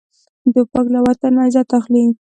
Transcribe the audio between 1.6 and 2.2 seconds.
اخلي.